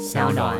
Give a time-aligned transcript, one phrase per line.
[0.00, 0.56] 小暖。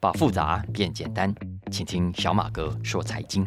[0.00, 1.32] 把复杂变简单，
[1.70, 3.44] 请听小马哥说财经。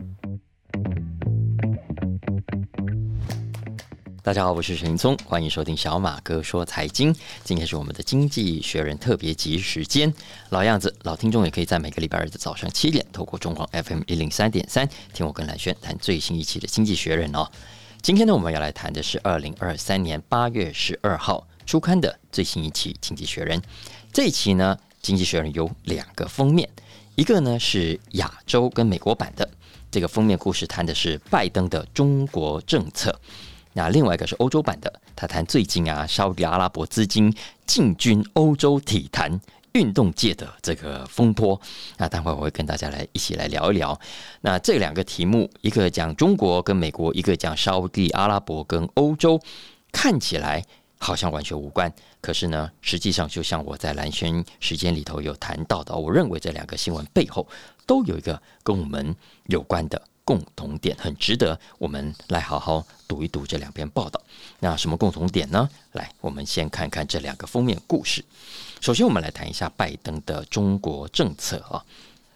[4.22, 7.12] 大家好，我是陈林聪，欢迎收听小马哥说财经。
[7.44, 10.14] 今天是我们的经济学人特别集时间，
[10.50, 17.50] 老样子，老听众也可以在每个礼拜二的早上七点，透过中广 FM 一零三点三，听我跟蓝轩谈最新一期的经济学人哦。
[18.04, 23.60] 今天呢，我们要来谈的是二零二三年八月十二号书刊的最新一期《经济学人》。
[24.12, 26.68] 这一期呢，《经济学人》有两个封面，
[27.14, 29.48] 一个呢是亚洲跟美国版的，
[29.92, 33.12] 这个封面故事谈的是拜登的中国政策；
[33.74, 37.32] 那另外一个是欧洲版的，他谈最近啊，沙特阿拉伯资金
[37.68, 39.40] 进军欧洲体坛。
[39.74, 41.62] 运动界的这个风波，
[41.98, 43.98] 那待会我会跟大家来一起来聊一聊。
[44.42, 49.40] 那这两个题目，一个讲中国跟美国，一个讲沙地阿拉伯跟欧洲，
[49.92, 50.66] 看起来
[51.00, 51.92] 好像完全无关。
[52.22, 57.48] 可是呢，实际上就像我在蓝轩时间里头有谈到的，我认为这两个新闻背后
[57.88, 59.16] 都有一个跟我们
[59.48, 60.02] 有关的。
[60.26, 64.22] 共同点很值得我们来好好读一读这两篇报道。
[64.60, 65.68] 那什么共同点呢？
[65.94, 68.24] 来，我们先看看这两个封面故事。
[68.80, 71.84] 首先，我们来谈一下拜登的中国政策啊。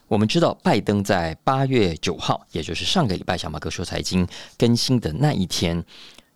[0.08, 4.28] 我们知道，拜登在八月九号，也就是上个礼拜小马哥说财经
[4.58, 5.86] 更新的那一天，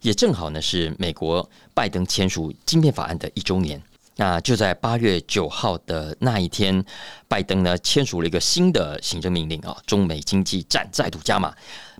[0.01, 3.81] 也正好呢是美国拜登签署晶片法案的一周年。
[4.19, 6.83] 那就在八月九号的那一天，
[7.27, 11.53] 拜登呢签署了一个新的行政命令啊，中美经济战再度加码。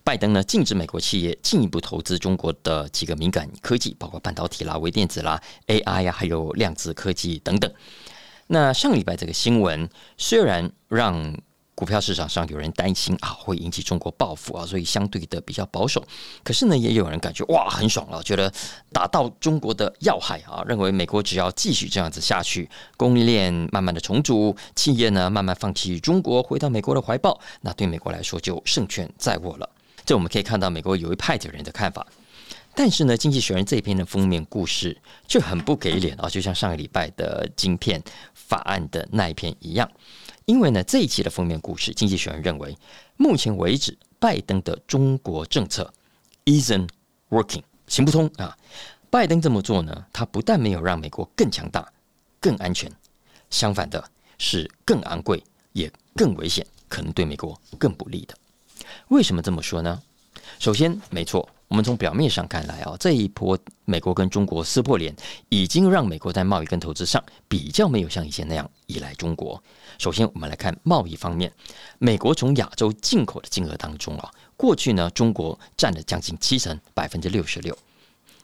[0.04, 7.72] 拜登呢禁止美国企业进一步投资中国的几个敏感科技，包括半导体啦、微电子啦、AI 呀，还有量子科技等等。
[8.48, 9.88] 那上礼拜这个新闻
[10.18, 11.38] 虽然让
[11.78, 16.04] 股票市场上有人担心啊，会引起中国报复啊，所以相对的比较保守。
[16.44, 18.52] 可是呢，也有人感觉哇，很爽了，觉得
[18.92, 29.70] 打到中国的要害啊，认为美国只要继续这样子下去，供应链慢慢的重组，企业呢慢慢放弃中国，回到美国的怀抱，那对美国来说就胜券在握了。
[30.04, 32.04] 这我们可以看到美国有一派的人的看法。
[32.74, 34.96] 但是呢，《经济学人》这一篇的封面故事
[35.28, 38.02] 却很不给脸啊，就像上个礼拜的晶片
[38.34, 39.90] 法案的那一篇一样。
[40.48, 42.74] 因为呢，这一期的封面故事，经济学人认为，
[43.18, 45.94] 目前为止，拜登的中国政策
[46.46, 46.88] isn't
[47.30, 48.58] working，行不通啊。
[49.10, 51.86] 拜登这么做呢，他不但没有让美国更强大、
[52.40, 52.90] 更安全，
[53.50, 54.02] 相反的
[54.38, 55.44] 是更昂贵，
[55.74, 58.34] 也更危险，可能对美国更不利的。
[59.10, 60.02] 为什么这么说呢？
[60.60, 61.50] 首先，没错。
[61.68, 65.14] 我们从表面上看来啊，这一波美国跟中国撕破脸，
[65.50, 69.62] 已经让美国在贸易跟投资上比较没有像以前那样依赖中国。
[69.98, 71.52] 首先，我们来看贸易方面，
[72.00, 77.78] 美国从亚洲进口的金额当中啊，过去呢，中国占了将近七成，百分之六十六。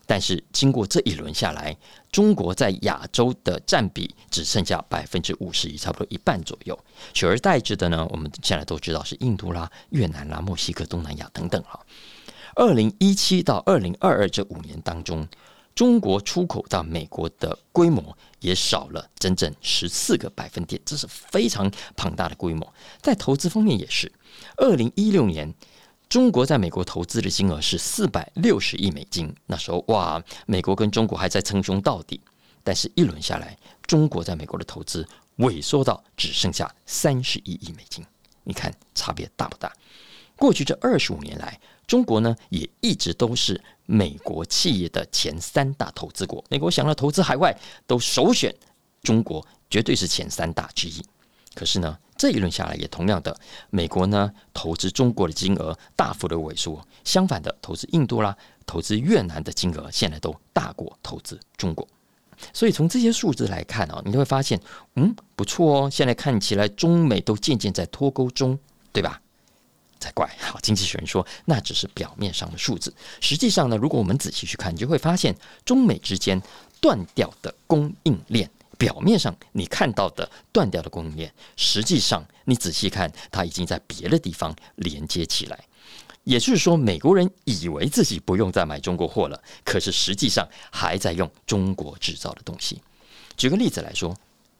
[0.06, 1.78] 但是经过这一轮下来，
[2.12, 6.78] 中国在亚洲的占比只剩下百分之五十一，差不多一半左右。
[7.14, 11.80] 取而代之的呢，我们现在都知道是印度啦、越南啦、墨西哥、东南亚等等啊。
[12.56, 15.28] 二零一七到二零二二这五年当中，
[15.74, 22.72] 中国出口到美国的规模也少了整整十四个百分点，这是非常庞大的规模。
[23.02, 24.12] 在投资方面也是，
[24.58, 25.52] 二零一六年
[26.08, 32.22] 中国在美国投资的金额是四百六十亿美金，那时候哇，美国跟中国还在称兄道弟。
[32.64, 35.06] 但是，一轮下来，中国在美国的投资
[35.40, 38.06] 萎缩到只剩下三十一亿美金，
[38.44, 39.74] 你看差别大不大？
[40.36, 41.60] 过去这二十五年来。
[41.88, 46.44] 中国呢，也一直都是美国企业的前三大投资国。
[46.50, 47.56] 美国想要投资海外，
[47.86, 48.54] 都首选
[49.02, 51.04] 中国，绝对是前三大之一。
[51.54, 53.38] 可是呢，这一轮下来，也同样的，
[53.70, 56.84] 美国呢投资中国的金额大幅的萎缩。
[57.04, 61.88] 相反的，投资印度啦、投资越南的金额，现在都大过投资中国。
[62.52, 64.60] 所以从这些数字来看啊，你就会发现，
[64.96, 65.90] 嗯，不错哦。
[65.90, 68.58] 现在看起来，中美都渐渐在脱钩中，
[68.92, 69.22] 对吧？
[70.04, 70.30] 才怪！
[70.38, 72.94] 好，经济学人说，那只是表面上的数字。
[73.22, 75.34] 实际上呢，如果我们仔细去看，你就会发现，
[75.64, 76.42] 中美之间
[76.82, 85.58] 断掉的供应链，表面上你看到的断掉的供应链，实际上你仔细看，它已经在别的地方连接起来。
[86.26, 92.82] 也就是说，美国人以为自己不用再买中国货了，可是实际上还在用中国制造的东西。
[93.38, 94.14] 举个例子来说，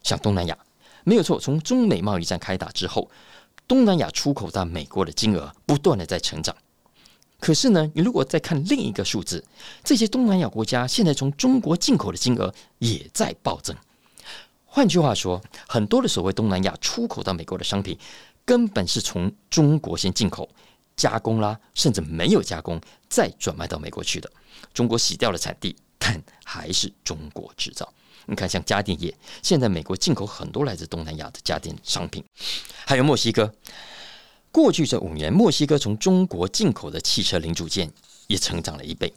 [0.04, 0.58] 像东南亚，
[1.04, 3.12] 没有错，从中美贸易战开打之后。
[3.68, 6.56] 东南亚出口到美国的金额不断的在成长，
[7.40, 9.44] 可是呢，你如果再看另一个数字，
[9.84, 13.76] 这些东南亚国家现在从中国进口的金额也在暴增。
[14.66, 17.98] 换句话说，很多的所谓东南亚出口到美国的商品，
[18.44, 20.50] 根本是从中国先进口、
[20.96, 24.32] 加工啦，甚至没有加工再转卖到美国去的。
[24.74, 27.92] 中国洗掉了产地，但还是中国制造。
[28.26, 32.24] 你看，像家电业，现在美国进口很多来自东南亚的家电商品，
[32.86, 33.54] 还有墨西哥。
[34.52, 37.92] 过去这五年，墨西哥从中国进口的汽车零组件
[38.28, 39.12] 也成长了一倍。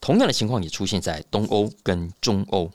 [0.00, 2.70] 同样的情况也出现在东欧跟中欧。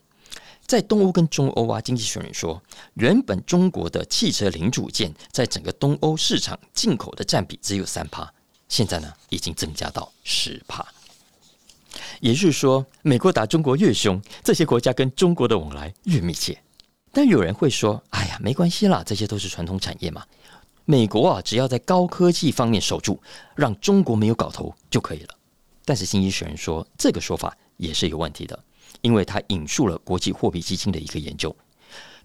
[0.65, 2.63] 在东欧跟中欧啊，经济学人说，
[2.93, 8.33] 原本中国的汽车零组件在整个东欧市场进口的占比只有三趴，
[8.69, 10.85] 现在呢已经增加到十趴。
[12.21, 16.57] 也就是说，美国打中国越凶，这些国家跟中国的往来越密切。
[17.11, 20.25] 但有人会说：“哎呀，没关系啦，这些都是传统产业嘛。
[20.85, 23.21] 美国啊，只要在高科技方面守住，
[23.55, 25.29] 让中国没有搞头就可以了。”
[25.85, 28.57] 但是经济学人说，这个说法也是有问题的。
[29.01, 31.53] 因为他引述了国际货币基金的一个研究，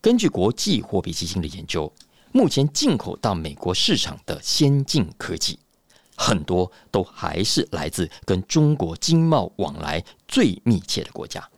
[0.00, 1.92] 根据国际货币基金的研究，
[2.30, 5.58] 目前进口到美国市场的先进科技，
[6.18, 11.48] 很多都还是来自跟中国经贸往来最密切的国家。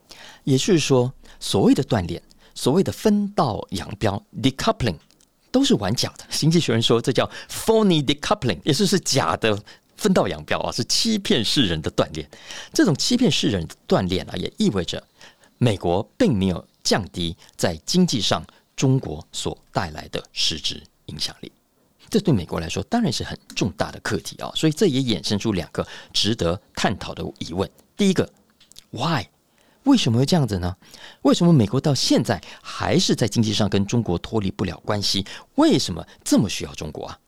[0.44, 2.22] 也就是说，所谓的断链，
[2.54, 4.98] 所谓的分道扬镳 （decoupling）
[5.50, 6.24] 都是玩假的。
[6.30, 9.58] 经济学人说，这叫 phony decoupling，也就是假的。
[9.96, 12.26] 分道扬镳啊，是欺骗世人的锻炼。
[12.72, 15.06] 这种欺骗世人的锻炼啊，也意味着
[15.58, 18.42] 美国并没有降低在经济上
[18.74, 21.52] 中国所带来的实质影响力。
[22.10, 24.50] 这对美国来说当然是很重大的课题啊。
[24.54, 28.28] 所以这也衍生出两个值得探讨的疑问：第一个
[28.90, 29.24] ，Why？
[29.84, 30.76] 为什么会这样子呢？
[31.22, 35.24] 为什么美国到现在还是在经济上跟中国脱离不了关系？
[35.54, 37.18] 为什么这么需要中国啊？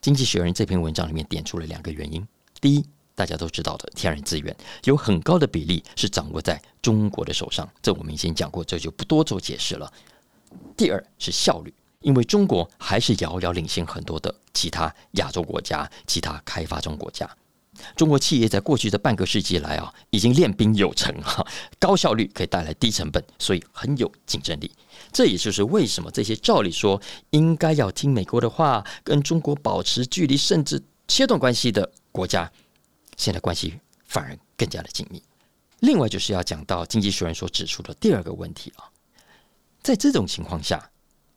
[0.00, 2.24] 经济学人这篇文章里面点出了两个原因：
[2.60, 2.86] 第一，
[3.16, 9.92] 大家都知道的天然资源有很高的比例是掌握在中国的手上，这我们已经讲过，这就不多做解释了。
[10.76, 17.28] 第二是效率，因为中国还是遥遥领先很多的其他亚洲国家、其他开发中国家。
[17.96, 21.44] 中国企业在过去的半个世纪来啊，已经练兵有成哈，
[21.80, 24.70] 高效率可以带来低成本，所以很有竞争力。
[25.10, 27.00] 这也就是为什么这些照理说
[27.30, 32.52] 应该要听美国的话，跟中国保持距离，甚至切断关系的国家，
[33.16, 35.22] 现在关系反而更加的紧密。
[35.80, 38.84] 另外，就是要讲到经济学人所指出的第二个问题啊，
[39.82, 40.90] 在这种情况下，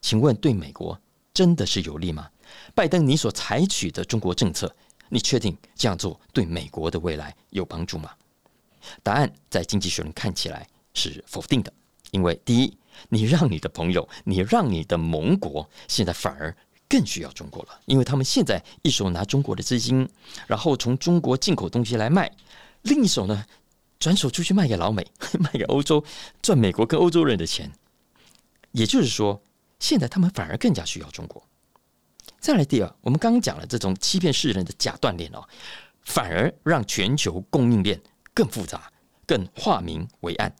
[0.06, 0.96] 请问对美国
[1.34, 2.30] 真的是有利吗？
[2.76, 4.72] 拜登，你所采取的中国政策，
[5.08, 8.12] 你确定这样做对美国的未来有帮助吗？
[9.02, 10.64] 答案在经济学人看起来
[10.94, 11.72] 是否定的，
[12.12, 12.78] 因为第一。
[13.08, 16.56] 你让你的朋友，你让你的盟国，现在反而
[16.88, 20.08] 更需要中国了，因为他们现在一手拿中国的资金，
[20.46, 22.30] 然后从中国进口东西来卖，
[22.82, 23.44] 另一手呢，
[23.98, 25.04] 转手出去卖给老美，
[25.40, 26.04] 卖给欧洲，
[26.40, 27.72] 赚美国跟欧洲人的钱。
[28.70, 29.42] 也就是说，
[29.78, 31.46] 现在他们反而更加需要中国。
[32.38, 35.42] 再来第二，我们刚刚讲了这种欺骗世人的假锻炼哦，
[36.02, 38.00] 反而让全球供应链
[38.32, 38.90] 更复杂，
[39.26, 40.54] 更化明为暗。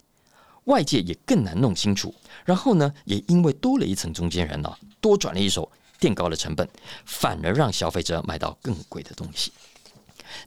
[0.64, 2.12] 外界也更难弄清楚，
[2.44, 5.70] 然后呢，也因为多了一层中间人呢，多转了一手，
[6.00, 6.68] 垫高了成本，
[7.04, 9.52] 反而让消费者买到更贵的东西。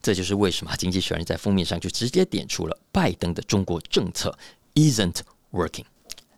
[0.02, 4.38] 这就是为什么经济学人在封面上就直接点出了拜登的中国政策
[4.74, 5.22] isn't
[5.54, 5.86] working。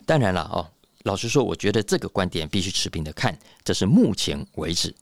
[0.06, 0.69] 当然了哦，
[1.03, 4.94] 老实说，我觉得这个观点必须持平的看，这是目前为止，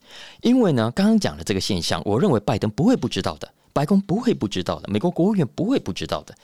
[0.41, 6.35] 因为呢，刚刚讲的这个现象，我认为拜登不会不知道的，白宫不会不知道的，美国国务院不会不知道的。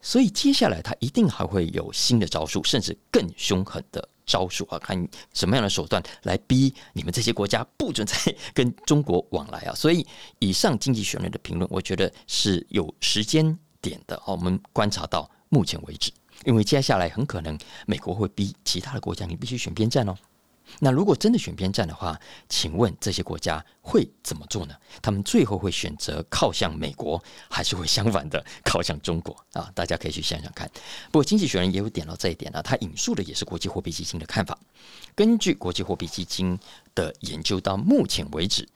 [0.00, 4.78] 所以接下来他一定还会有新的招数，甚至更凶狠的招数啊！
[4.78, 8.14] 看什么样的手段来逼你们这些国家不准再
[8.52, 9.74] 跟中国往来啊！
[9.74, 10.06] 所以
[10.40, 14.32] 以上经济学人的评论，我觉得是有时间点的好。
[14.32, 16.12] 我们观察到目前为止，
[16.44, 20.16] 因为接下来很可能美国会逼其他的国家，你必须选边站哦。
[20.80, 24.74] 那如果真的选边站的话，请问这些国家会怎么做呢？
[25.02, 29.70] 他们最后会选择靠向美国，还是会相反的 靠向中国啊？
[29.74, 30.66] 大家可以去想想看。
[31.12, 34.58] 不过，经济学人也有点到这一点啊，他引述的也是国际货币基金的看法。
[35.14, 36.58] 根据国际货币基金
[36.94, 38.66] 的研究，到目前为止，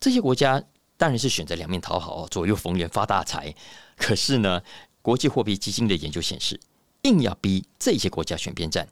[0.00, 0.60] 这些国家
[0.96, 3.54] 当然是选择两面讨好，左右逢源发大财。
[3.96, 4.60] 可是呢，
[5.00, 6.60] 国际货币基金的研究显示，
[7.06, 8.88] 硬要逼这些国家选边站。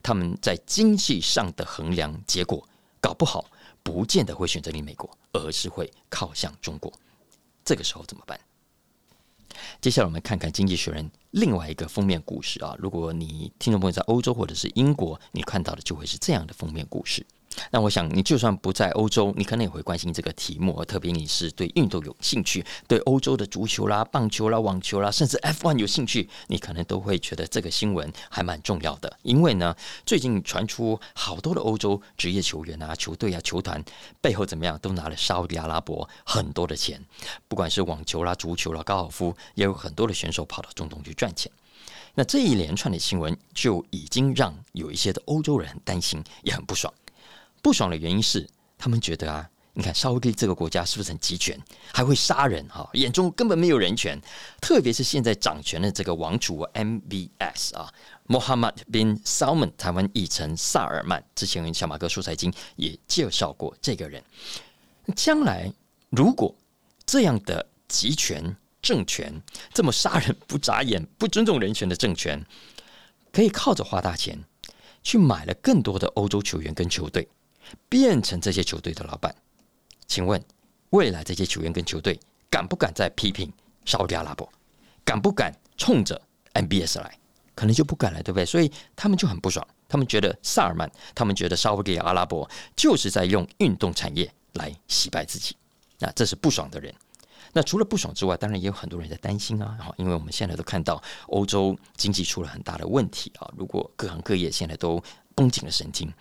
[0.00, 2.66] 他们在经济上的衡量结果，
[3.00, 3.50] 搞不好
[3.82, 6.92] 不见得会选择你美国，而是会靠向中国。
[7.64, 8.38] 这个时候怎么办？
[9.80, 12.76] 接下来我们看看《经济学人》另外一个封面故事啊。
[12.78, 17.26] 如果你听众朋友在欧洲或者是英国，你看到的就会是这样的封面故事。
[17.70, 20.84] 那我想，你就算不在欧洲，你可能也会关心这个题目。
[20.84, 29.18] 特别你是对运动有兴趣，对欧洲的足球啦、棒球啦、网球啦，甚至 F1 有兴趣，你可能都会觉得这个新闻还蛮重要的。
[29.22, 29.74] 因为呢，
[30.06, 33.82] 最近传出好多的欧洲职业球员啊、球队啊、球团
[34.20, 37.00] 背后怎么样，都拿了沙特阿拉伯很多的钱。
[37.48, 41.50] 不管是网球啦、足球啦、高尔夫，也有很多的选手跑到中东去赚钱。
[42.14, 46.92] 那这一连串的新闻就已经让有一些的欧洲人很担心，也很不爽。
[47.62, 51.58] 不爽的原因是，他们觉得啊，你看沙地这个国家是不是很集权，
[51.92, 52.88] 还会杀人哈？
[52.94, 54.20] 眼中根本没有人权。
[54.60, 57.92] 特别是现在掌权的这个王储 MBS 啊
[58.26, 61.24] ，Mohammed bin Salman，台湾译成萨尔曼。
[61.34, 64.22] 之前小马哥说财经也介绍过这个人。
[65.14, 65.72] 将来
[66.10, 66.54] 如果
[67.06, 69.40] 这样的集权政权，
[69.72, 72.44] 这么杀人不眨眼、不尊重人权的政权，
[73.32, 74.38] 可以靠着花大钱
[75.02, 77.26] 去买了更多的欧洲球员跟球队，
[77.88, 79.34] 变成这些球队的老板。
[80.06, 80.42] 请问，
[80.90, 82.18] 未来这些球员跟球队
[82.50, 83.52] 敢不敢再批评
[83.84, 84.50] 沙特阿拉伯？
[85.04, 86.20] 敢不敢冲着
[86.54, 87.18] MBS 来？
[87.54, 88.46] 可能就不敢了，对不对？
[88.46, 95.56] 所以他们就很不爽，他们觉得萨尔曼，他们觉得沙特阿拉伯就是在用运动产业来洗白自己。
[95.98, 96.94] 那这是不爽的人。
[97.52, 99.76] 那除了不爽之外，当然也有很多人在担心啊。
[99.96, 103.50] 因为我们现在都看到欧洲经济出了很大的问题啊。
[103.56, 105.02] 如果各行各业现在都
[105.34, 106.12] 绷紧了神经，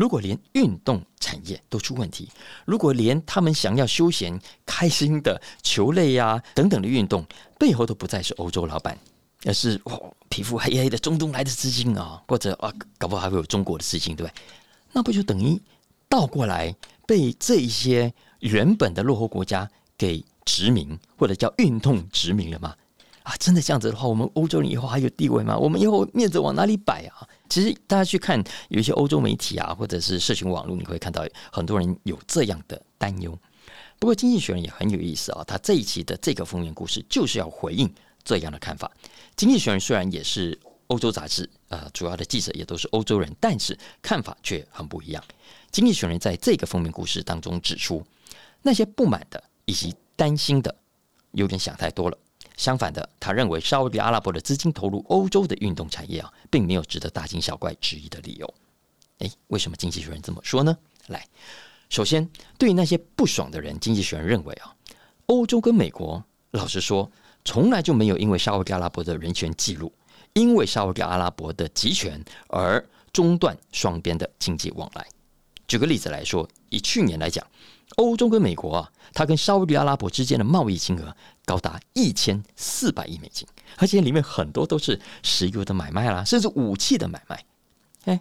[0.00, 2.26] 如果连运动产业都出问题，
[2.64, 7.22] 如果连他们想要休闲开心的球类呀等等的运动
[7.58, 8.98] 背后都不再是欧洲老板，
[9.44, 14.42] 而是哦皮肤黑黑的中东来的资金啊，或者啊搞不好还会有中国的资金，对不对？
[14.92, 15.60] 那不就等于
[16.08, 16.74] 倒过来
[17.06, 20.24] 被这一些原本的落后国家给？
[20.46, 22.74] 殖民或者叫运动殖民了吗？
[23.22, 25.56] 啊，真的这样子的话，我们欧洲人以后还有地位吗？
[25.56, 27.28] 我们以后面子往哪里摆啊？
[27.48, 33.38] 其实大家去看有一些欧洲媒体啊，或者是社群网络，你会看到很多人有这样的担忧。
[33.98, 37.92] 不过《经济学人》也很有意思啊，他这一期的这个封面故事就是要回应
[38.24, 38.90] 这样的看法。
[39.36, 45.22] 《经济学人》虽然也是欧洲杂志，呃，主要的记者也都是欧洲人，但是看法却很不一样。
[45.70, 48.02] 《经济学人》在这个封面故事当中指出，
[48.62, 50.74] 那些不满的以及担心的
[51.32, 52.16] 有点想太多了。
[52.60, 58.54] 相反的，他认为沙特阿拉伯的资金投入欧洲的运动产业啊，并没有值得大惊小怪质疑的理由。
[59.20, 60.76] 诶，为什么经济学人这么说呢？
[61.06, 61.26] 来，
[61.88, 64.76] 首先，对于那些不爽的人，经济学人认为啊，
[65.24, 67.10] 欧洲跟美国，老实说，
[67.46, 69.90] 从来就没有因为沙特阿拉伯的人权记录，
[70.34, 75.06] 因为沙特阿拉伯的集权而中断双边的经济往来。
[75.66, 77.42] 举个例子来说，以去年来讲。
[77.96, 81.14] 欧洲跟美国啊，它跟沙特阿拉伯之间的贸易金额
[81.50, 83.44] 高达一千四百亿美金，
[83.76, 87.44] 而且里面很多都是石油的买卖啦，甚至武器的买卖。
[88.04, 88.20] 哎，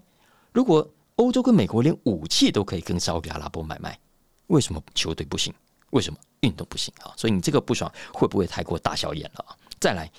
[0.51, 3.99] 如果欧洲跟美国连武器都可以跟沙特阿拉伯买卖，
[4.47, 5.53] 为什么球队不行？
[5.91, 7.13] 为什么运动不行啊？
[7.15, 9.55] 所以你这个不爽会不会太过大小眼了啊？
[9.79, 10.11] 再来，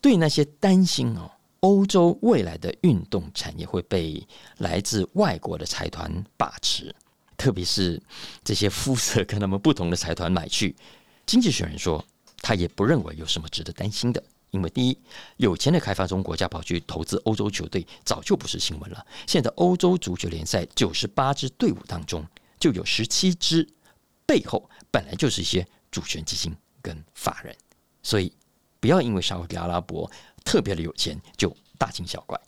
[0.00, 1.30] 对那些担心哦，
[1.60, 6.94] 欧洲未来的运动产业会被来自外国的财团把持。
[7.36, 8.00] 特别是
[8.42, 10.74] 这些肤色跟他们不同的财团买去，
[11.26, 12.02] 经济学人说，
[12.38, 14.98] 他也不认为有什么值得担心的，因为第一，
[15.36, 19.06] 有钱的开发中国家跑去投资欧洲球队，早就不是新闻了。
[19.26, 22.26] 现在欧洲足球联赛九十八支队伍当中，
[22.58, 23.68] 就有十七支
[24.26, 27.56] 背后本来就是一些主权基金跟法人，
[28.02, 28.32] 所以
[28.80, 30.10] 不要因为沙特阿拉伯
[30.44, 32.40] 特别的有钱就大惊小怪。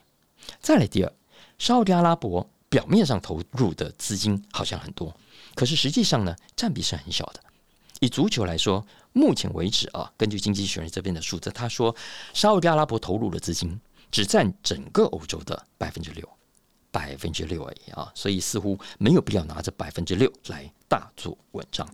[0.60, 1.12] 再来第二，
[1.58, 2.48] 沙特阿拉伯。
[2.68, 5.16] 表面上投入的资金好像很多，
[5.54, 7.40] 可是实际上呢，占比是很小的。
[8.00, 11.94] 以足球来说，目前为止啊，根据经济学人这边的数字，他说，
[12.34, 16.28] 沙特阿拉伯投入的资金只占整个欧洲的百分之六，
[16.90, 21.88] 百分之六而已啊，所以似乎没有必要拿着百分之六来大做文章。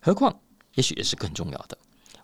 [0.00, 0.34] 何况，
[0.74, 1.76] 也许也是更重要的，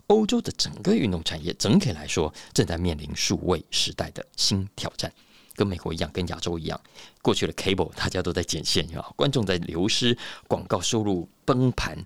[0.06, 5.12] 欧洲的整个运动产业整体来说正在面临数位时代的新挑战。
[5.54, 6.78] 跟美国一样，跟亚洲一样，
[7.22, 11.96] 过去的 cable 大家都在剪线啊，观众在流失，广告收入崩盘，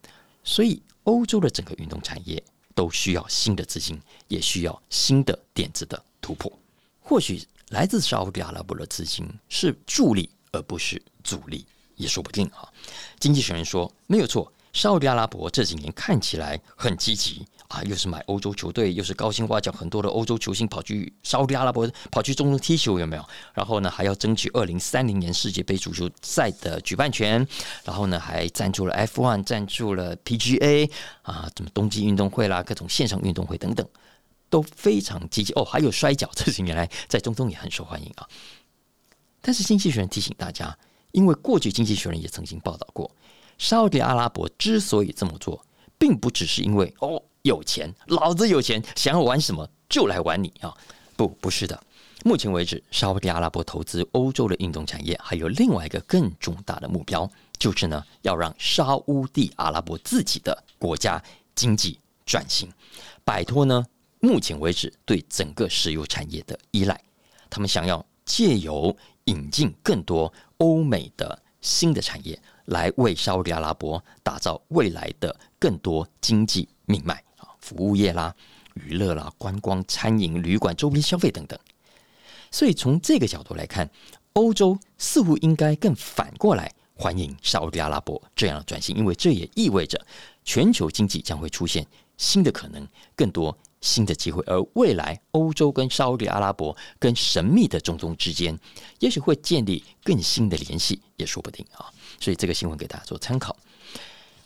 [0.43, 2.43] 所以欧洲的整个运动产业
[2.75, 6.51] 都需要新的资金，也需要新的点子的突破。
[7.01, 11.67] 或许来自沙特阿拉伯的资金是助力，而不是阻力，
[11.97, 12.69] 也说不定啊。
[13.19, 17.47] 经济学人说没有错，沙特阿拉伯这几年看起来很积极。
[17.71, 23.25] 啊，又是买欧洲球队，又是高薪挖角很多的欧洲球星跑去沙特阿拉伯，跑去中东踢球，有没有？
[23.55, 27.47] 然后呢，还要争取二零三零年世界杯足球赛的举办权，
[27.85, 30.91] 然后呢，还赞助了 F1，赞助了 PGA
[31.23, 33.89] 啊，什么冬季运动会啦，各种线上运动会等等，
[34.49, 35.65] 都非常积极哦。
[35.65, 38.27] 还有摔跤，这几年来在中东也很受欢迎啊。
[39.41, 40.77] 但是经济学人提醒大家，
[41.13, 43.09] 因为过去经济学人也曾经报道过，
[43.59, 45.65] 沙特阿拉伯之所以这么做，
[45.97, 47.23] 并不只是因为哦。
[47.43, 50.75] 有钱，老子有钱，想要玩什么就来玩你啊！
[51.17, 51.83] 不，不是的。
[52.23, 61.23] 目前为止，沙特阿拉伯投资欧洲的运动产业，还有另外一个更重大的目标，就是呢，要让沙乌地阿拉伯自己的国家
[61.55, 62.71] 经济转型，
[63.25, 63.83] 摆脱呢
[64.21, 67.03] 目前为止对整个石油产业的依赖，
[67.49, 68.95] 他们想要借由
[69.25, 77.25] 引进更多欧美的新的产业，来为沙特阿拉伯打造未来的更多经济命脉，
[77.71, 78.35] 服务业啦、
[78.75, 81.57] 娱乐啦、观光、餐饮、旅馆、周边消费等等。
[82.51, 83.89] 所以从这个角度来看，
[84.33, 90.05] 欧洲似乎应该更反过来欢迎沙特阿拉伯这样的转型，因为这也意味着
[90.45, 91.87] 全球经济将会出现
[92.17, 92.85] 新的可能，
[93.15, 94.43] 更多新的机会。
[94.47, 98.59] 而未来欧洲跟沙特阿拉伯跟神秘的中东之间，
[98.99, 101.87] 也许会建立更新的联系，也说不定啊。
[102.19, 103.57] 所以这个新闻给大家做参考。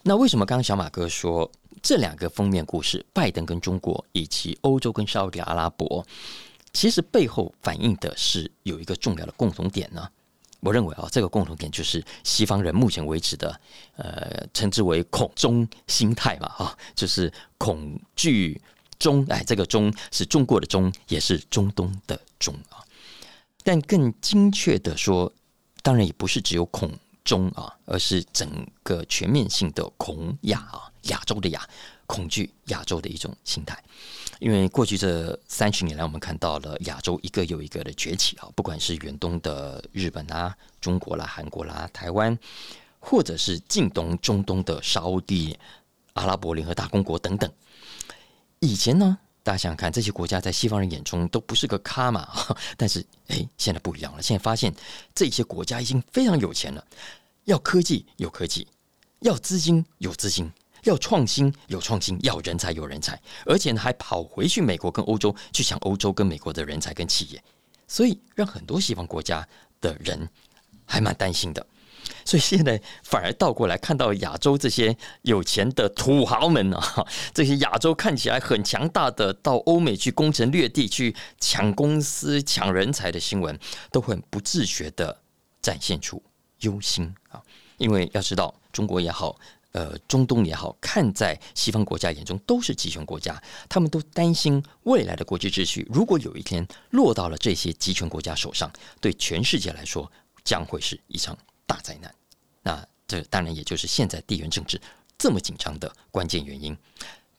[0.03, 1.51] 那为什么刚刚小马哥说
[1.85, 6.03] 这两个封面故事，拜登跟中国以及欧洲跟沙特阿拉伯？
[6.73, 10.09] 其实背后反映的是有一个重要的共同点呢。
[10.61, 13.61] 我认为啊，这个共同点就是西方人目前为止的
[13.97, 18.59] 呃，称之为恐中心态嘛，啊，就是恐惧
[18.99, 22.81] 中，哎，这个中是中国的中，也是中东的中啊。
[23.63, 25.31] 但更精确的说，
[25.83, 26.91] 当然也不是只有恐
[27.25, 31.67] 中啊，而是整个全面性的恐亚啊，亚洲的亚，
[32.07, 33.83] 恐惧亚洲的一种心态。
[34.41, 42.39] 因为过去这三十年来，我们看到了亚洲一个又一个的崛起啊，不管是远东的日本啦、中国啦、韩国啦、台湾，
[43.01, 45.57] 或者是近东、中东的沙地、
[46.13, 47.51] 阿拉伯联合大公国等等。
[48.59, 52.29] 以前呢，大家想想看，这些国家在西方人眼中都不是个咖嘛，
[52.77, 54.75] 但是哎，现在不一样了，现在发现
[55.15, 56.85] 这些国家已经非常有钱了，
[57.45, 58.67] 要科技有科技，
[59.21, 60.51] 要资金有资金。
[60.85, 67.43] 要创新有创新，要人才有人才，而且呢还跑回去美国跟欧洲去抢欧洲跟美国的人才跟企业，
[67.89, 69.49] 所以让很多西方国家
[69.81, 70.29] 的人
[70.85, 71.67] 还蛮担心的。
[72.25, 83.59] 所以现在反而倒过来看到亚洲这些有钱的土豪们啊，这些亚洲看起来很强大的到欧美去攻城略地去抢公司抢人才的新闻，
[83.91, 85.21] 都很不自觉的
[85.61, 86.23] 展现出
[86.61, 87.43] 忧心啊，
[87.77, 89.39] 因为要知道中国也好。
[89.75, 100.09] 呃，中东也好看，在西方国家眼中都是集权国家，他们都担心未来的国际秩序，如果有一天落到了这些集权国家手上，对全世界来说
[100.45, 102.15] 将会是一场大灾难。
[102.63, 104.81] 那这当然也就是现在地缘政治
[105.19, 106.77] 这么紧张的关键原因。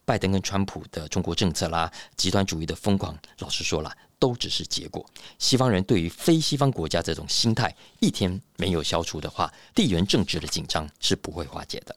[0.04, 5.04] 拜登跟川普的中国政策啦，极端主义的疯狂，老实说了，都只是结果。
[5.36, 11.96] 西方人对于非西方国家这种心态，一天没有消除的话，地缘政治的紧张是不会化解的。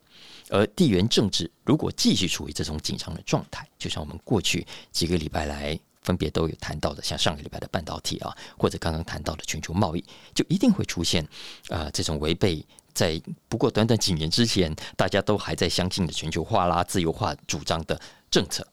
[0.50, 11.24] 而地缘政治如果继续处于这种紧张的状态，就像我们过去几个礼拜来分别都有谈到的，像上个礼拜的半导体啊，或者刚刚谈到的全球贸易，就一定会出现
[11.70, 18.68] 啊这种违背在不过短短几年之前大家都还在相信的全球化啦、自由化主张的政策。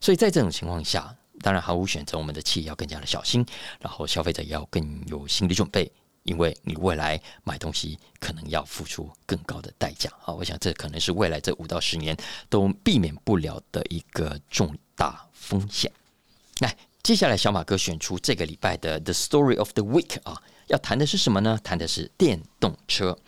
[0.00, 3.46] 所以在这种情况下，当然毫无选择，我们的企业要更加的小心，
[3.78, 5.88] 然后消费者也要更有心理准备。
[6.24, 10.32] 因为你未来买东西可能要付出更高的代价啊！
[10.32, 12.16] 我想这可能是未来这五到十年
[12.48, 15.90] 都避免不了的一个重大风险。
[16.60, 21.58] 来，接下来小马哥选出这个礼拜的 The Story of the Week 啊，要谈的是什么呢？
[21.64, 23.18] 谈的是电动车。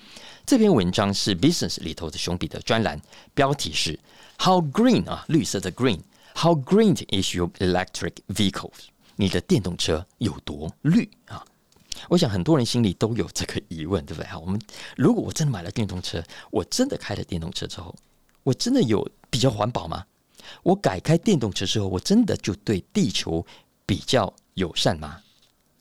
[0.46, 3.00] 这篇文章是 Business 里头的熊彼的专栏，
[3.34, 3.98] 标题是
[4.38, 8.70] How Green 啊，绿色的 Green，How Green is your electric vehicle？
[9.16, 11.44] 你的电动车有多绿啊？
[12.08, 14.28] 我想很多人心里都有这个疑问，对不对？
[14.28, 14.60] 哈，我们
[14.96, 17.94] 如果我真的买了电动车，我真的开了电动车之后，
[18.42, 20.04] 我真的有比较环保吗？
[20.62, 23.44] 我改开电动车之后，我真的就对地球
[23.86, 25.20] 比较友善吗？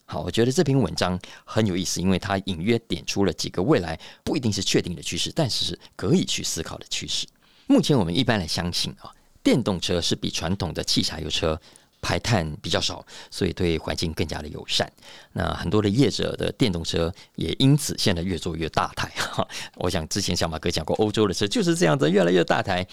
[0.05, 7.25] 好，我觉得这篇文章很有意思，因为它隐约点出了几个未来不一定是确定的趋势，但是是可以去思考的趋势。
[7.67, 9.09] 目前我们一般来相信啊，
[9.41, 11.59] 电动车是比传统的汽柴油车。
[12.03, 14.91] 排碳比较少，所以对环境更加的友善。
[15.31, 19.09] 那很多的业者的电动车也因此现在越做越大台。
[19.15, 22.85] 哈， 我想之前小马哥讲过，欧洲的车就是这样子，越来越大台。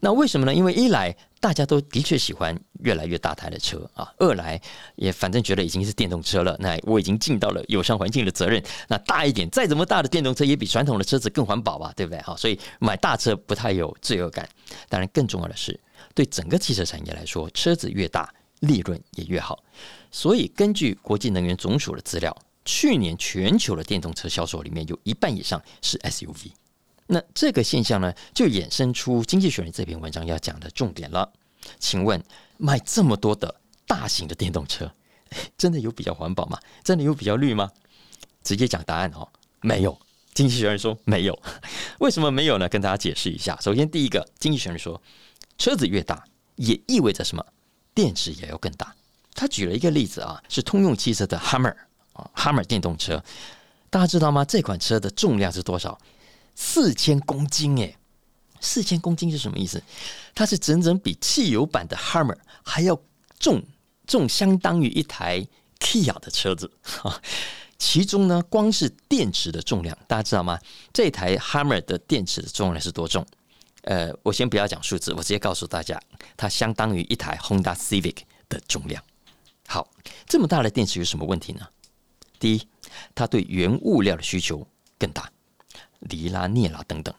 [0.00, 0.54] 那为什么呢？
[0.54, 4.60] 因为一来大家都的确喜欢越来越大台的车啊，二来
[4.94, 8.62] 也反正觉得已经是电动车了，那我已经尽到了友善环境的责任。
[8.86, 12.20] 那大一点，再怎么大的电动车也比传统的车子更环保吧，对不对？
[12.22, 14.48] 哈，所以买大车不太有罪恶感。
[14.88, 15.78] 当然，更重要的是，
[16.14, 18.32] 对整个汽车产业来说，车子越大。
[18.60, 19.62] 利润也越好，
[20.10, 26.50] 所以根据国际能源总署的资料，去年全球的电动车销售里面有一半以上是 SUV。
[27.06, 31.32] 那这个现象呢，就衍生出《经济学人》这篇文章要讲的重点了。
[31.78, 32.22] 请问，
[32.56, 33.54] 卖这么多的
[33.86, 34.92] 大型的电动车，
[35.56, 36.58] 真的有比较环保吗？
[36.84, 37.70] 真的有比较绿吗？
[38.42, 39.28] 直接讲答案哦，
[39.60, 39.92] 没有。
[40.34, 41.42] 《经济学人》说没有，
[41.98, 42.68] 为什么没有呢？
[42.68, 43.58] 跟大家解释一下。
[43.60, 45.02] 首先，第一个，《经济学人》说，
[45.56, 46.22] 车子越大，
[46.56, 47.44] 也意味着什么？
[47.98, 48.94] 电池也要更大。
[49.34, 51.74] 他举了一个例子啊，是通用汽车的 Hammer
[52.12, 53.20] 啊，Hammer 电动车，
[53.90, 54.44] 大家知道吗？
[54.44, 55.98] 这款车的重量是多少？
[56.54, 57.96] 四千公斤诶，
[58.60, 59.82] 四千公斤是什么意思？
[60.32, 62.96] 它是整整比汽油版的 Hammer 还要
[63.40, 63.60] 重，
[64.06, 65.44] 重相当于一台
[65.80, 66.70] Kia 的车子
[67.02, 67.20] 啊。
[67.78, 70.56] 其中呢，光是电池的重量，大家知道吗？
[70.92, 73.26] 这台 Hammer 的电池的重量是多重？
[73.82, 76.00] 呃，我先不要讲数字，我直接告诉大家，
[76.36, 79.02] 它相当于一台 Honda Civic 的重量。
[79.66, 79.88] 好，
[80.26, 81.66] 这么大的电池有什么问题呢？
[82.38, 82.68] 第一，
[83.14, 84.66] 它对原物料的需求
[84.98, 85.30] 更大，
[86.00, 87.14] 锂拉、镍拉等等，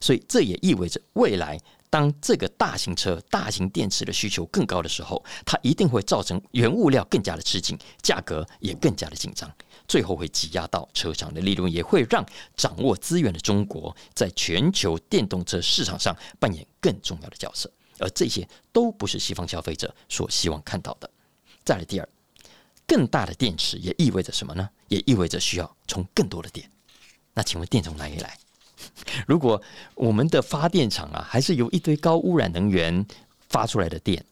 [0.00, 1.58] 所以这也意味着未来
[1.90, 9.50] 当这个大型车、大型电池的需求更高的时候，它一定会造成原物料更加的吃紧，价格也更加的紧张。
[9.86, 12.24] 最后会挤压到车厂的利润，也会让
[12.56, 21.10] 掌握资源的中国在全球电动车市场上扮演更重要的角色，而这些都不是西方消费者所希望看到的。
[21.64, 22.08] 再来第二，
[22.86, 24.68] 更大的电池也意味着什么呢？
[24.88, 26.70] 也意味着需要充更多的电。
[27.32, 28.38] 那请问电从哪里来？
[29.26, 29.60] 如果
[29.94, 33.06] 我们的发电厂啊，还是由一堆高污染能源
[33.48, 34.24] 发出来的电，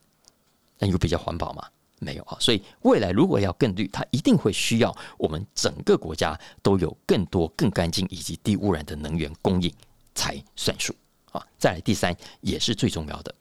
[0.79, 1.67] 那有比较环保吗？
[1.99, 9.73] 没有啊，所以未来如果要更绿，它一定会需要我们整个国家都有更多、更干净以及低污染的能源供应
[10.15, 10.95] 才算数
[11.33, 11.43] 啊。
[11.59, 13.35] 再来第三，也是最重要的，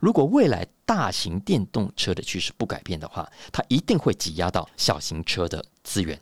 [0.00, 6.20] 如果未来大型电动车的趋势不改变的话，它一定会挤压到小型车的资源，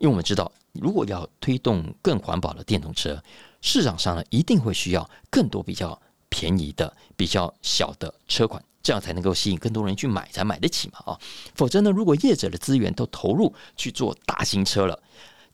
[0.00, 3.22] 因为我们知道，如果要推动更环保的电动车，
[3.60, 8.62] 市场上呢一定会需要更多比较便宜的、比较小的车款。
[8.80, 11.20] 这样才能够吸引更多人去买，才买得起嘛啊！
[11.54, 14.98] 否则呢，如果业者的资源都投入去做大型车了，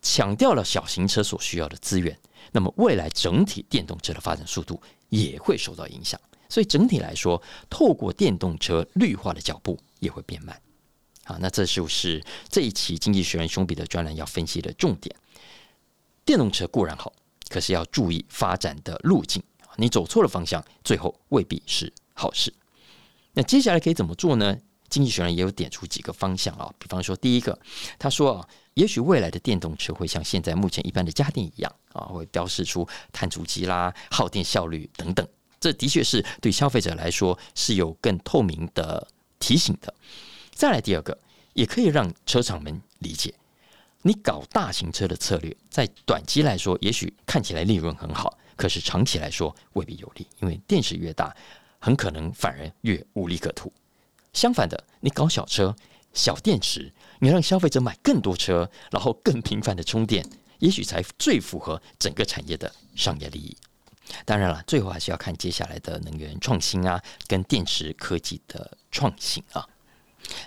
[0.00, 2.16] 抢掉了小型车所需要的资源，
[2.52, 6.20] 那么未来整体电动车的发展速度也会受到影响。
[6.48, 10.60] 所以整体来说，透过电动车绿化的脚步也会变慢。
[11.24, 15.16] 好，那这就是这一期《经济学人》兄弟的专栏要分析的重点。
[16.24, 17.12] 电动车固然好，
[17.54, 19.40] 可是要注意发展的路径
[19.76, 22.52] 你走错了方向，最后未必是好事。
[23.32, 24.58] 那接下来可以怎么做呢？
[24.88, 27.56] 经济学人也有点出几个方向啊，比方说，第一个，
[27.96, 35.24] 他说啊，也许未来的电动车会像现在目前一般的家电一样啊，会标示出碳足迹啦、耗电效率等等，
[35.60, 39.06] 这的确是对消费者来说是有更透明的
[39.38, 39.94] 提醒的。
[40.52, 41.16] 再来第二个，
[41.52, 43.32] 也可以让车厂们理解，
[44.06, 51.34] 你搞大型车的策略，在短期来说，也许看起来利润很好，可是长期来说未必有利，因为电池越大。
[51.80, 53.70] 很可能反而越无利可图。
[54.32, 55.76] 相反的，你搞小车、
[56.14, 60.26] 小电池，你让消费者买更多车，然后更频繁的充电，
[60.60, 63.54] 也许才最符合整个产业的商业利益。
[64.24, 69.68] 当然了，最后还是要看接下来的能源创新啊，跟电池科技的创新啊。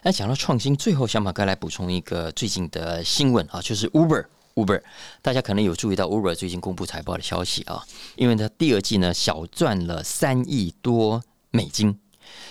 [0.04, 4.26] 那讲到创新，最后小马哥来补充一个最近的新闻啊，就是 Uber。
[4.56, 4.82] Uber，
[5.22, 7.86] 大家可能有注意到 Uber 最近公布财报的消息啊，
[8.16, 12.00] 因为它第二季呢小赚了三亿多美金，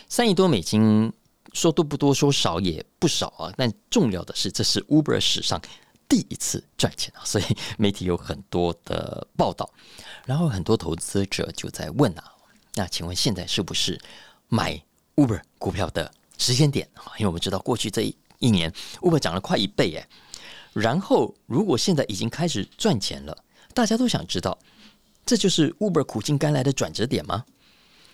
[0.09, 1.13] 三亿多美金
[1.53, 3.53] 说多不多，说少也不少啊。
[3.57, 5.61] 但重要的是，这是 Uber 史上
[6.09, 7.45] 第一次赚钱啊，所以
[7.77, 9.69] 媒体有很多的报道，
[10.25, 12.23] 然后很多投资者就在问啊，
[12.75, 14.01] 那请问现在是不是
[14.47, 14.81] 买
[15.17, 16.09] Uber 股票的
[16.39, 17.13] 时间点啊？
[17.19, 20.09] 因为我们知道过去这一一年 Uber 涨了快一倍哎。
[20.73, 24.59] 然后，如果现在已经开始赚钱了，大家都想知道，
[25.25, 27.45] 这就是 Uber 苦尽甘来的转折点吗？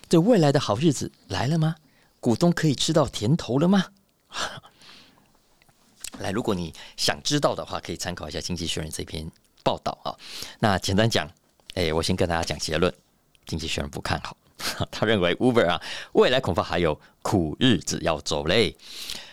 [0.07, 1.75] 这未来的好日子来了吗？
[2.19, 3.85] 股东可以吃到甜头了吗？
[6.19, 9.29] 来，如果你想知道的话，可以参考一下《经济学人》这篇
[9.63, 10.15] 报道啊。
[10.59, 11.29] 那简单讲，
[11.73, 12.89] 哎，我先跟大家讲结论：
[13.45, 14.37] 《经济学人》不看好，
[14.91, 15.81] 他认为 Uber 啊，
[16.13, 18.75] 未来恐怕还有苦日子要走嘞。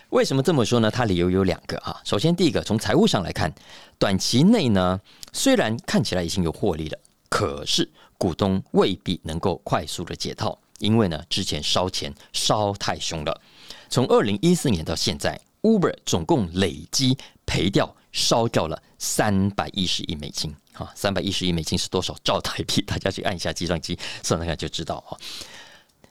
[0.09, 0.91] 为什么这么说呢？
[0.91, 2.01] 它理由有两个啊。
[2.03, 3.53] 首先，第一个，从财务上来看，
[3.97, 4.99] 短期内呢，
[5.31, 13.41] 虽然看起来已经有获利了，可是股东未必能够快速的解套，因为呢，之前烧钱烧太凶了。
[13.89, 20.91] 从二零一四年到现在，Uber 总共累积赔掉烧掉了三百一十亿美金啊！
[20.95, 22.81] 三百一十亿美金是多少兆台币？
[22.81, 25.17] 大家去按一下计算机算算看就知道啊。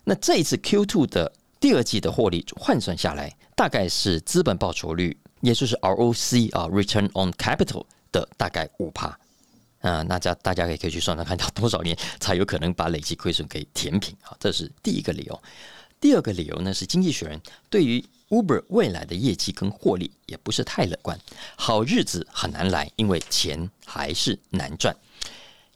[0.04, 1.32] 那这一次 Q two 的。
[1.60, 9.08] 第二季的获利换算下来，大概是资本报酬率，也就是 ROC 啊，Return on Capital 的大概五帕
[9.82, 10.00] 啊。
[10.04, 14.34] 那家大家也可以去算算，看到多少年才有可能把累积亏损给填平啊？
[14.40, 15.42] 这是第一个理由。
[16.00, 21.18] 第二个理由呢，是经济学人对于 Uber 未来的业绩跟获利也不是太乐观，
[21.56, 24.96] 好日子很难来，因为钱还是难赚。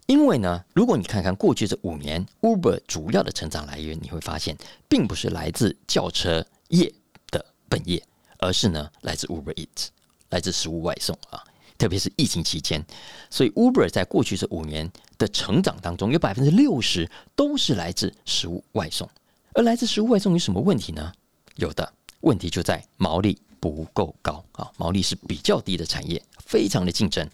[0.06, 4.56] 因为呢，如果你看看过去这五年，Uber 主要的成长来源，你会发现，
[4.88, 6.92] 并不是来自轿车业
[7.30, 8.02] 的本业，
[8.38, 9.88] 而是呢来自 Uber Eat，
[10.30, 11.42] 来自食物外送啊。
[11.76, 12.84] 特别是疫情期间，
[13.30, 14.88] 所以 Uber 在过去这五年
[15.18, 19.10] 的成长当中，有百分之六十都是来自食物外送。
[19.54, 21.12] 而来自食物外送有什么问题呢？
[21.56, 21.92] 有的
[22.24, 27.28] 问题就在毛利不够高啊，毛利是比较低的产业，非常的竞争。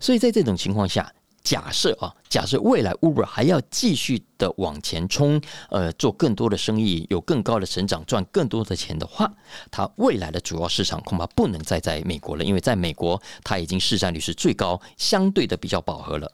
[0.00, 1.12] 所以在这种情况下。
[1.46, 5.40] 假设啊，假设未来 Uber 还要继续的往前冲，
[5.70, 9.32] 呃，做更多的生意，有更高的成长，赚更多的钱的话，
[9.70, 16.28] 它未来的主要市场恐怕不能再在美国了，因为在美国它已经市占率是最高，相对的比较饱和了。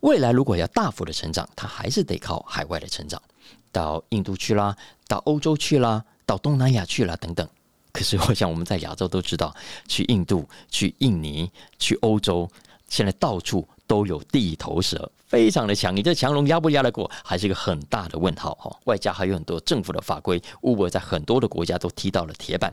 [0.00, 3.22] 未来如果要大幅的成长，它还是得靠海外的成长，
[3.70, 7.48] 到印度去啦，到欧洲去啦，到东南亚去了等等。
[7.92, 9.54] 可是我想我们在亚洲都知道，
[9.88, 12.48] 去印度、去印尼、去欧洲，
[12.88, 13.66] 现在到处。
[13.90, 15.96] 都有地头蛇，非常的强。
[15.96, 18.78] 你这强龙压不压得过，还是一个很大的问号哈。
[18.84, 22.72] 外加还有很多政府的法规，Uber 在很多的国家都踢到了铁板，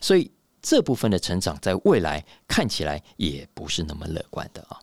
[0.00, 0.28] 所以
[0.60, 4.80] 这部分的成长在未来看起来也不是那么乐观的啊。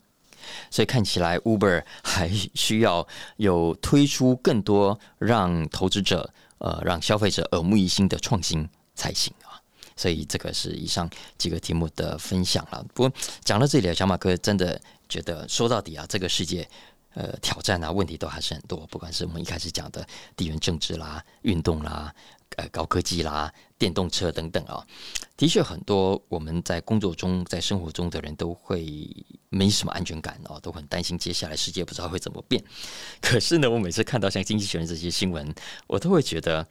[0.71, 9.62] 所以看起来 Uber 还需要有推出更多让投资者呃让消费者耳目一新的创新才行啊。
[9.96, 12.86] 所以这个是以上几个题目的分享了。
[12.94, 14.82] 不过讲到这里，小马哥真的。
[15.08, 16.68] 觉得说到底啊，这个世界，
[17.15, 18.86] 呃，挑战啊，问题都还是很多。
[18.88, 22.13] 不管是我们一开始讲的地缘政治啦、运动啦、
[22.58, 24.86] 呃，高科技啦、电动车等等啊，
[25.38, 28.86] 的确很多我们在工作中、在生活中的人都会
[29.47, 32.62] 没什么安全感哦，都很担心接下来世界不知道会怎么变。
[33.21, 35.56] 可是呢，我每次看到像经济学人这些新闻，
[35.88, 36.67] 我都会觉得，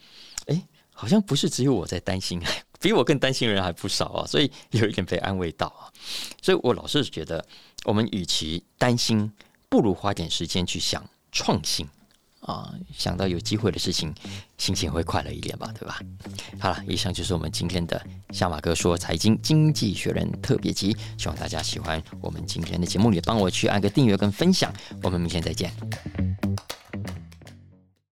[0.49, 2.39] 哎，好像不是只有我在担心，
[2.79, 5.89] 比我更担心的人还不少啊，所以有一点被安慰到啊。
[6.43, 7.43] 所以我老是觉得。
[7.87, 9.31] 我们与其担心，
[9.75, 11.85] 不如花点时间去想创新
[12.43, 12.73] 啊！
[12.97, 14.15] 想到有机会的事情，
[14.57, 16.01] 心情会快乐一点吧，对吧？
[16.61, 24.73] 好了，以上就是我们今天的小马哥说财经经济学人特别集，希望大家喜欢我们今天的节目，也帮我去按个订阅跟分享。
[25.03, 25.75] 我们明天再见。